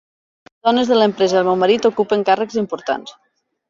[0.47, 3.19] Les dones de l'empresa del meu marit ocupen càrrecs importants.